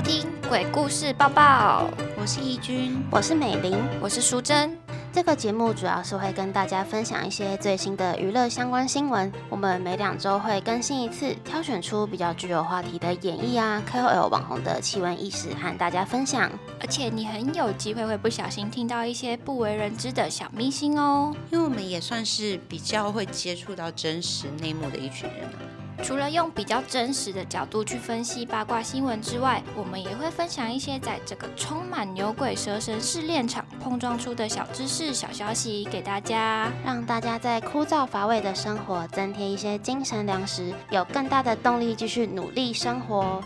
[0.00, 1.86] 收听《鬼故事报报》，
[2.18, 4.74] 我是怡君，我是美玲，我是淑珍。
[5.12, 9.30] 这个节目主要是会跟大家分享一些最新的娱乐相关新闻。
[9.50, 16.50] 我们每两周会更新一次，挑选出比较具有话题的演绎啊、KOL 网红的奇闻异事和大家分享。
[16.80, 21.30] 而且你很有机会会不小心听到一些不为人知的小秘辛哦。
[21.50, 25.69] 因为我们也算是比较会接触到真实内幕的一群人啊。
[26.02, 43.40] 除了用比较真实的角度去分析八卦新闻之外，我们也会分享一些在这个充满牛鬼蛇神试炼场碰撞出的小知识、小消息给大家，让大家在枯燥乏味的生活增添一些精神粮食，有更大的动力继续努力生活。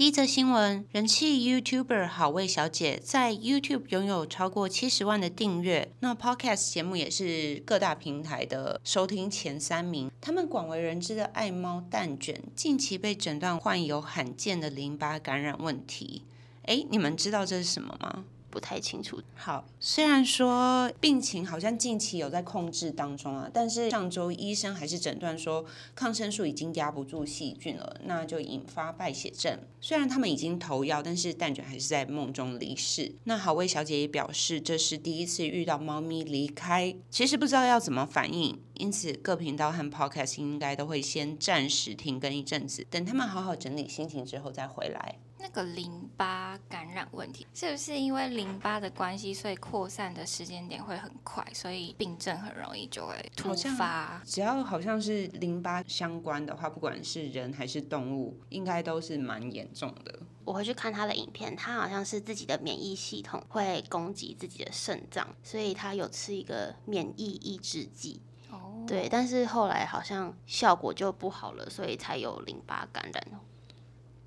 [0.00, 10.10] 第一则新闻：人气 YouTuber 好味小姐在 YouTube 拥有超过七十万的订阅，那 Podcast 节目也是各大平台的收听前三名。
[10.18, 16.22] 他们广为人知的爱猫蛋卷，近期被诊断患有罕见的淋巴感染问题。
[16.62, 18.24] 哎，你们知道这是什么吗？
[18.50, 19.20] 不太清楚。
[19.34, 29.58] 好，虽然说病情好像近期有在控制当中啊，但是上周医生还是诊断说抗生素已经压不住细菌了，那就引发败血症。
[29.80, 33.14] 虽然他们已经投药，但是蛋卷还是在梦中离世。
[33.24, 45.18] 那好味小姐也表示，这是第一次遇到猫咪离开，其实不知道要怎么反应，因此各频道和 podcast 应该都会先暂时停更一阵子，等他们好好整理心情之后再回来。
[45.40, 54.20] 那个淋巴感染问题，是不是因为淋巴的关系，所以扩散的时间点会很快，所以病症很容易就会突发？
[54.24, 60.20] 只要好像是淋巴相关的话，不管是人还是动物，应该都是蛮严重的。
[60.44, 68.20] 我会去看他的影片，他好像是自己的免疫系统会攻击自己的肾脏，所以他有吃一个免疫抑制剂。
[68.50, 73.40] 哦，对，但是后来好像效果就不好了，所以才有淋巴感染。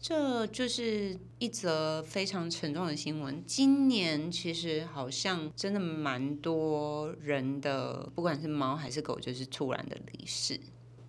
[0.03, 3.41] 这就是一则非常沉重的新闻。
[3.45, 10.59] 今年其实好像真的蛮多人的，不管是猫还是狗，就是突然的离世。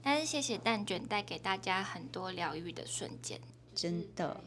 [0.00, 3.41] 但是谢谢蛋卷带给大家很多疗愈的瞬间，
[3.75, 4.41] 真的。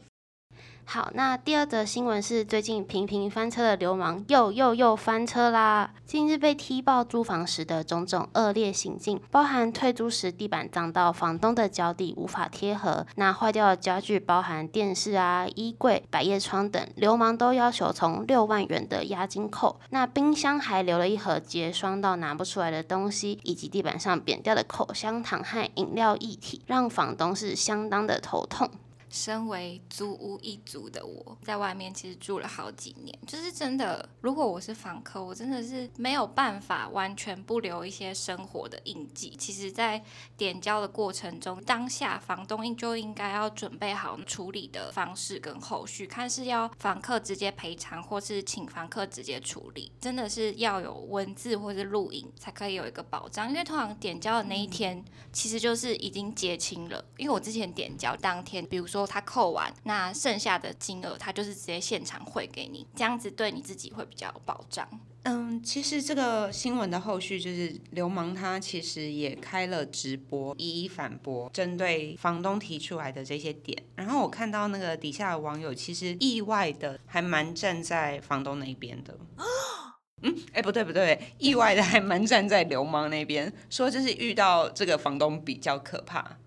[0.90, 5.90] 好，那第二则新闻是最近频频翻车的流氓又又又翻车啦！
[6.06, 19.78] 近日被踢爆租房时的种种恶劣行径，包含退租时地板脏到房东的脚底无法贴合，那坏掉的家具包含电视啊、衣柜、百叶窗等，流氓都要求从六万元的押金扣。
[19.90, 28.70] 那冰箱还留了一盒结霜到拿不出来的东西，以及地板上扁掉的口香糖和饮料液体，让房东是相当的头痛。
[29.10, 39.34] 身为租屋一族的我，在外面其实住了好几年，就是真的，如果我是房客，我真的是没有办法完全不留一些生活的印记。
[39.38, 40.02] 其实，在
[40.36, 53.48] 点交的过程中，当下房东应就应该要准备好处理的方式跟后续，看是要房客直接赔偿，或是请房客直接处理，真的是要有文字或是录影才可以有一个保障。
[53.48, 55.02] 因为通常点交的那一天，
[55.32, 57.02] 其实就是已经结清了。
[57.16, 58.97] 因为我之前点交当天，比如说。
[59.06, 64.88] 他扣完，那剩下的金额他就是直接现场汇给你，这样子对你自己会比较有保障。
[65.24, 73.82] 嗯，其实这个新闻的后续就是流氓他其实也开了直播，一一反驳针对房东提出来的这些点。
[73.96, 79.18] 然后我看到那个底下的网友其实意外的还蛮站在房东那边的。
[80.22, 86.38] 嗯，哎，不对不对，意外的还蛮站在流氓那边，说就是遇到这个房东比较可怕。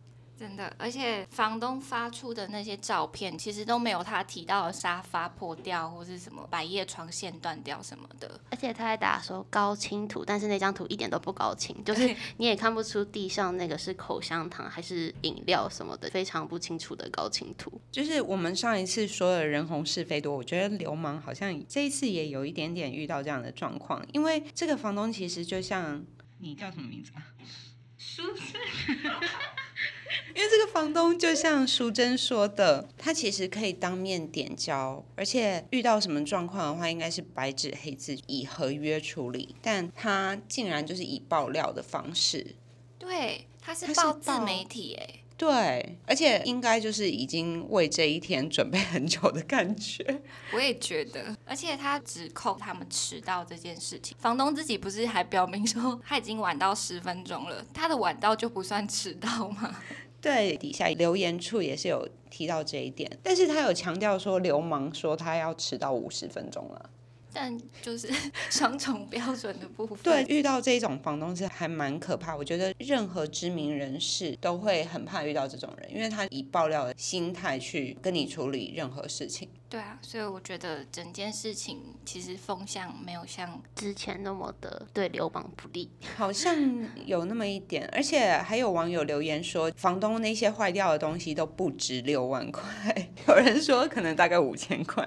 [0.42, 8.42] 真的，而且房东发出的那些照片，其实都没有他提到的沙发破掉或是什么百叶窗线断掉什么的。
[8.50, 12.08] 而且他还打说高清图，但是那张图一点都不高清，就 是
[12.38, 17.80] 你也看不出地上那个是口香糖还是饮料什么的，非常不清楚的高清图。
[17.92, 26.04] 就是我们上一次说的人红是非多，我觉得流氓好像这一次也有一点点遇到这样的状况，因为这个房东其实就像
[26.40, 27.22] 你叫什么名字啊？
[27.96, 29.12] 舒珍。
[30.36, 42.56] 因为这个房东就像淑珍说的，他其实可以当面点交，而且遇到什么状况的话，应该是白纸黑字以合约处理，但他竟然就是以爆料的方式，
[43.00, 45.21] 对，他是报自媒体哎。
[45.42, 50.22] 对，而且应该就是已经为这一天准备很久的感觉。
[50.54, 59.76] 我也觉得，而且他指控他们迟到这件事情，房东自己不是还表明说他已经晚到十分钟了，他的晚到就不算迟到吗？
[60.22, 66.90] 对，底下留言处也是有提到这一点，但是他有强调说流氓说他要迟到五十分钟了。
[67.34, 68.10] 但就是
[68.50, 69.98] 双重标准的部分。
[70.04, 72.36] 对，遇到这种房东是还蛮可怕。
[72.36, 79.50] 我觉得任何知名人士都会很怕遇到这种人，因为他以爆料的心态去跟你处理任何事情。
[79.70, 85.90] 对啊，所以我觉得整件事情其实风向没有像之前那么的对流氓不利。
[86.18, 86.54] 好像
[87.06, 95.04] 有那么一点，而且还有网友留言说，房东那些坏掉的东西都不值六万块， 有人说可能大概五千块，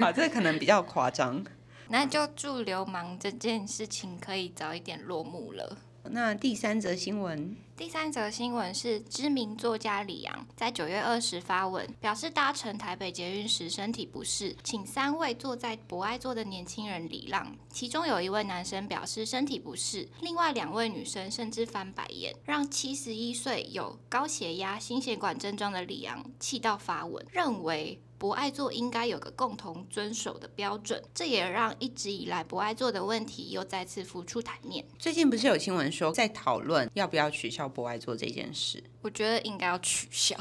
[0.00, 1.44] 啊，这可能比较夸张。
[1.88, 5.78] 那就祝流氓这件事情可以早一点落幕了。
[6.08, 17.52] 那第三则新闻，第三则新闻是知名作家李阳在九月二十发文，表示搭乘台北捷运时身体不适，请三位坐在博爱座的年轻人礼让。
[17.68, 28.00] 其中有一位男生表示身体不适，另外两位女生甚至翻白眼，让七十一岁有高血压、心血管症状的李阳气到发文，认为。
[28.18, 34.84] 博爱座应该有个共同遵守的标准，这也让一直以来博爱座的问题又再次浮出台面。
[34.98, 38.82] 最近不是有新闻说在讨论要不要取消博爱座这件事？
[39.02, 40.36] 我觉得应该要取消，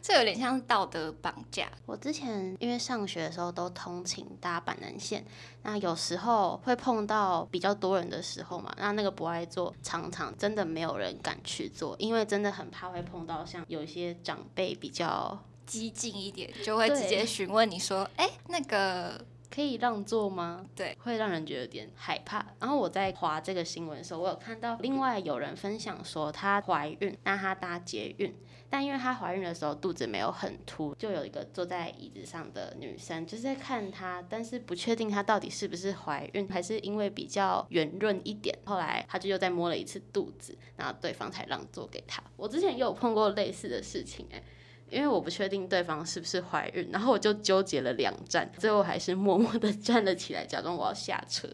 [0.00, 1.68] 这有点像道德绑架。
[1.86, 5.24] 我之前因为上学的时候都通勤搭板南线，
[5.62, 15.42] 那有时候会碰到比较多人的时候嘛，那那个博爱座常常真的没有人敢去做，因为真的很怕会碰到像有一些长辈比较。
[15.66, 22.44] 激进一点，就会直接询问你说：“哎，那个可以让座吗？”对，会让人觉得有点害怕。
[22.60, 28.34] 然后我在划这个新闻的时候，我有看到另外有人分享说，她怀孕，那她搭捷运，
[28.68, 38.58] 但因为她怀孕的时候肚子没有很凸，就有一个坐在椅子上的女生就是在看她，但是不确定她到底是不是怀孕，还是因为比较圆润一点。
[38.64, 42.22] 后来她就又再摸了一次肚子，然后对方才让座给她。
[42.36, 44.42] 我之前也有碰过类似的事情，哎。
[44.90, 51.48] 因为我不确定对方是不是怀孕，然后我就纠结了两站，最后还是默默的站了起来，假装我要下车。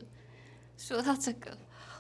[0.77, 1.57] 说到这个，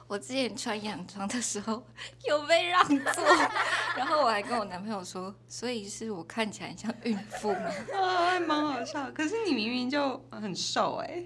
[0.06, 1.86] 我之前穿洋装的时候
[2.26, 3.24] 有被让座，
[3.96, 7.70] 然后我还跟我男朋友说，所以是我看起来像孕妇吗？
[7.94, 9.10] 啊， 还蛮好笑。
[9.12, 11.24] 可是你明明就很瘦哎。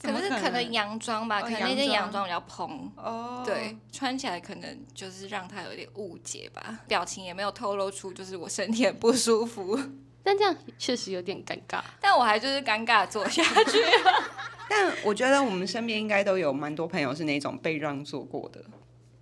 [0.00, 9.78] 可是可能洋装吧，可能那件洋装比较蓬，哦对，穿起来可能就是让他有点误解吧，表情也没有透露出就是我身体很不舒服，
[10.22, 13.78] 但这样确实有点尴尬，但我还就是尴尬坐下去。
[14.70, 18.62] 但我觉得我们身边应该都有蛮多朋友是那种被让座过的。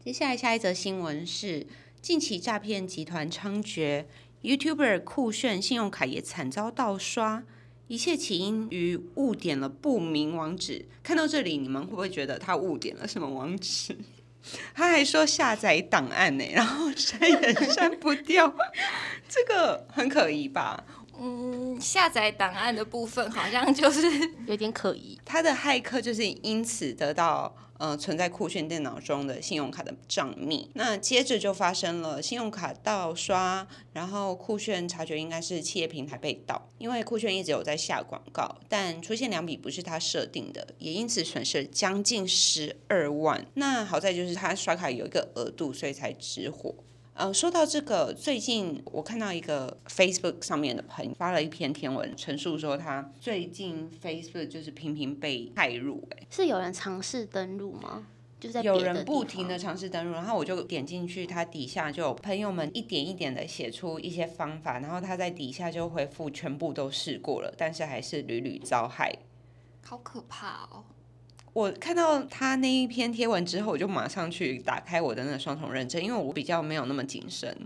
[0.05, 1.67] 接下来下一则新闻是
[2.03, 4.05] 近期诈骗集团猖獗
[4.43, 7.45] ，YouTuber 酷炫信用卡也惨遭盗刷。
[7.89, 10.87] 一切起因于误点了不明网址。
[11.03, 13.97] 看到这里，你们会不会觉得他误点了什么网址？
[14.75, 18.53] 他还说下载档案呢， 然后删也删不掉，
[19.29, 20.85] 这个很可疑吧？
[21.19, 24.07] 嗯，下载档案的部分好像就是
[24.47, 25.19] 有点可疑。
[25.25, 27.55] 他的骇客就是因此得到。
[27.79, 43.47] 呃，存在酷炫电脑中的信用卡的账密，那接着就发生了信用卡盗刷，然后酷炫察觉应该是企业平台被盗，因为酷炫一直有在下广告，但出现两笔不是他设定的，也因此损失将近十二万。
[43.55, 46.75] 那好在就是他刷卡有一个额度，所以才止火。
[47.17, 58.07] 呃，说到这个，最近我看到一个 Facebook 上面的朋友发了一篇天文，陈述说他最近 Facebook 就是频频被害入，哎，是有人尝试登录吗？
[58.39, 69.11] 就在有人不停的尝试登录，然后我就点进去，他底下就有朋友们一点一点的写出一些方法，然后他在底下就回复全部都试过了，但是还是屡屡遭害，
[69.83, 70.85] 好可怕哦。
[71.57, 77.57] 我看到他那一篇贴文之后，我就马上去打开我的那个双重认证，因为我比较没有那么谨慎。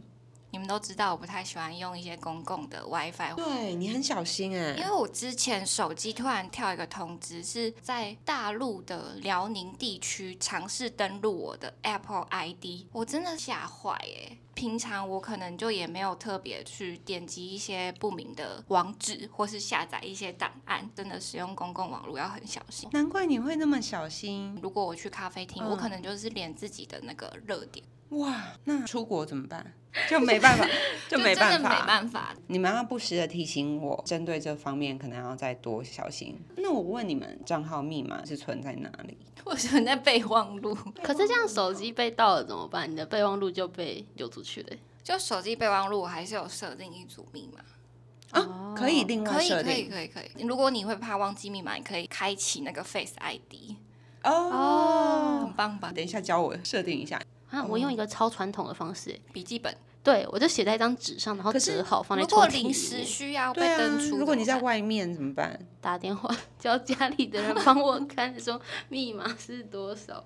[0.50, 3.34] 你们都知道，我不太喜欢用一些公共的 WiFi。
[3.36, 14.36] 对你很小心哎，因为我之前手机突然跳一个通知，是在大陆的辽宁地区尝试登录我的 Apple ID，我真的吓坏哎。
[14.52, 22.86] 平常我可能就也没有特别去点击一些不明的网址，或是下载一些档案，真的使用公共网络要很小心。
[22.92, 24.58] 难怪你会那么小心。
[24.60, 27.82] 如果我去咖啡厅，我可能就是连自己的那个热点。
[28.10, 29.72] 哇，那出国怎么办？
[30.08, 30.66] 就没办法，
[31.08, 32.34] 就没办法，没办法。
[32.46, 36.38] 你们要不时的提醒我，针对这方面可能要再多小心。
[36.56, 39.18] 那我问你们，账号密码是存在哪里？
[39.44, 40.74] 我存在备忘录。
[41.02, 42.90] 可是这样手机被盗了怎么办？
[42.90, 44.76] 你的备忘录就被流出去了。
[45.02, 50.46] 就手机备忘录，我还是有设定一组密码啊，可以另外设定，可以，可以，可以。
[50.46, 53.74] 如果你会怕忘记密码，你可以开启那个 Face ID。
[54.22, 55.90] 哦，很棒吧？
[55.90, 57.20] 等一下教我设定一下。
[57.50, 59.76] 啊，我用一个超传统的方式欸，笔记本。
[60.02, 63.04] 对我就写在一张纸上，然后折好放在如果抽屉里临时。
[63.04, 65.60] 需要被登出，，如果你在外面怎么办？
[65.82, 70.24] 打电话叫家里的人帮我看，说密码是多少。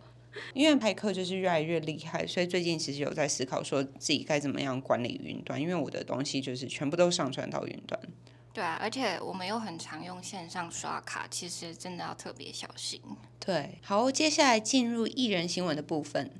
[0.52, 8.00] 因为排课就是越来越厉害，所以最近其实有在思考说自己该怎么样管理云端，因为我的东西就是全部都上传到云端。
[8.52, 13.00] 对啊，而且我们又很常用线上刷卡，其实真的要特别小心。
[13.44, 16.30] 对，好，接下来进入艺人新闻的部分。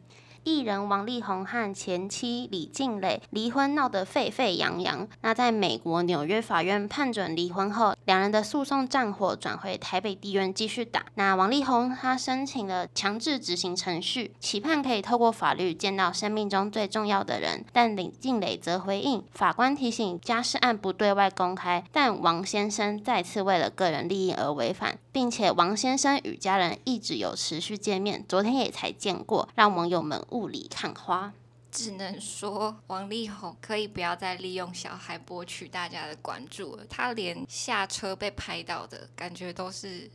[0.45, 5.09] 艺人王力宏和前妻李静蕾离婚闹得沸沸扬扬。
[5.23, 11.07] 那在美国纽约法院判准离婚后，两人的诉讼战火转回台北地院继续打。
[11.15, 17.65] 那王力宏他申请了强制执行程序，期盼可以透过法律见到生命中最重要的人。
[17.73, 31.33] 但李静蕾则回应，法官提醒家事案不对外公开，但王先生再次为了个人利益而违反，并且王先生与家人一直有持续见面，昨天也才见过，让网友们雾里看花。
[31.71, 36.85] 只能说王力宏可以不要再利用小孩博取大家的关注了。
[36.89, 40.09] 他连下车被拍到的感觉都是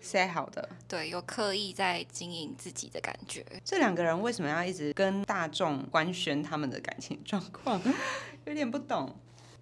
[0.00, 3.44] 塞好的，对有刻意在经营自己的感觉。
[3.62, 7.78] 这两个人为什么要一直跟大众官宣他们的感情状况？
[8.46, 9.14] 有点不懂。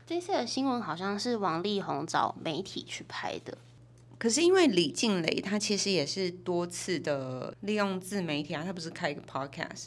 [0.07, 3.59] 这次的新闻好像是王力宏找媒体去拍的，
[4.19, 9.87] 可是因为李静蕾，她其实也是多次的利用自媒体啊，她不是开一个 podcast，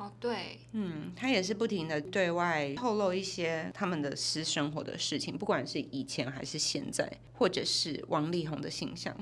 [0.00, 9.14] 哦，对，嗯，他也是不停的对外透露一些他们的私生活的事情，不管是以前还是现在，或者是王力宏的形象。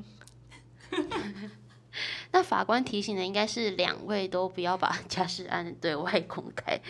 [2.30, 6.80] 那法官提醒的应该是两位都不要把家事案对外公开。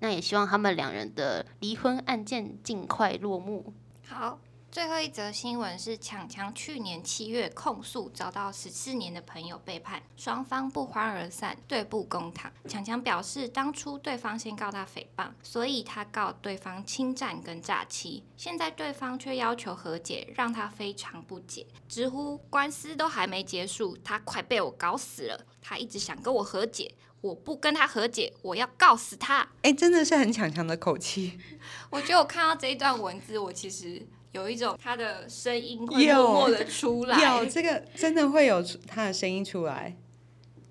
[0.00, 3.72] 那也希望他们两人的离婚案件尽快落幕。
[4.06, 4.38] 好。
[4.74, 12.50] 最后一则新闻是强强去年七月控诉遭到十四年的朋友背叛，双方不欢而散，对簿公堂。
[12.66, 26.92] 强强表示，当初对方先告他诽谤，所以他告对方侵占跟诈欺，现在对方却要求和解，让他非常不解，直呼官司都还没结束，他快被我搞死了，他一直想跟我和解。
[27.20, 29.48] 我不跟他和解，我要告死他。
[29.62, 31.38] 哎，真的是很强强的口气。
[31.90, 37.38] 我觉得我看到这一段文字，我其实有一种他的声音会有默默的出来。
[37.38, 39.96] 有这个真的会有他的声音出来。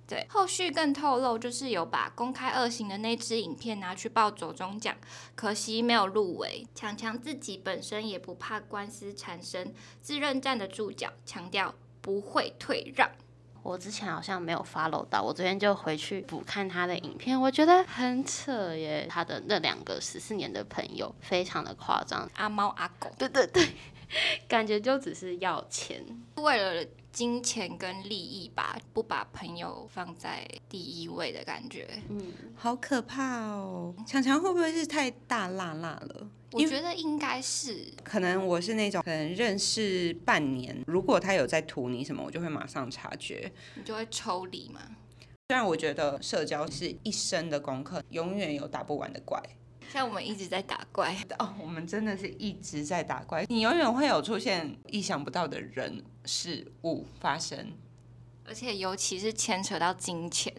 [0.06, 4.96] 对，后续更透露，就是有把公开恶行的那支影片拿去报走中奖，
[5.34, 6.68] 可惜没有入围。
[6.76, 13.10] 强强自己本身也不怕官司缠身，自认站得住脚，强调不会退让。
[13.64, 19.08] 我之前好像没有 follow 到，我昨天就回去补看他的影片，我觉得很扯耶。
[19.10, 23.70] 他的那两个十四年的朋友非常的夸张，阿猫阿狗对对对，
[24.48, 26.04] 感觉就只是要钱。
[26.36, 31.88] 为了金钱跟利益吧，不把朋友放在第一位的感觉。
[32.10, 33.94] 嗯，好可怕哦！
[34.06, 36.28] 强强会不会是太大辣辣了？
[36.52, 43.52] 我觉得应该是可能我是那种可能认识半年，如果他有在图你什么，我就会马上察觉。
[43.76, 44.82] 你就会抽离嘛。
[45.50, 49.40] 虽然我觉得社交是一生的功课，永远有打不完的怪。
[49.92, 57.74] 像我们一直在打怪， 哦，我们真的是一直在打怪，你永远会有出现意想不到的人事物发生。
[58.46, 60.54] 而且尤其是牵扯到金钱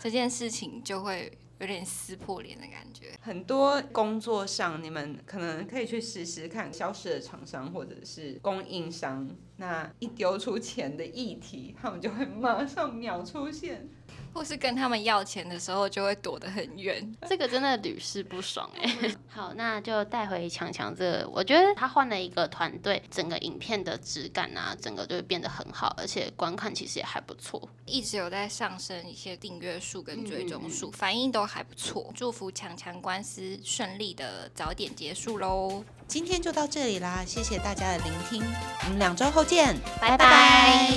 [0.00, 3.16] 这件事情，就会有点撕破脸的感觉。
[3.20, 9.28] 很多工作上，你们可能可以去试试看，消失的厂商或者是供应商，
[9.60, 13.86] 那一丢出钱的议题，他们就会马上秒出现。
[14.32, 17.14] 或是跟他们要钱的时候，就会躲得很远。
[17.28, 18.88] 这个真的屡试不爽哎。
[19.28, 27.68] 好，那就带回强强这个，我觉得他换了一个团队，整个影片的质感啊，整个就会变得很好，而且观看其实也还不错。
[27.86, 32.12] 一直有在上升一些订阅数跟追踪数，反应都还不错。
[32.14, 38.42] 祝福强强官司顺利的早点结束喽，今天就到这里啦，谢谢大家的聆听，
[38.84, 40.90] 我们两周后见，拜拜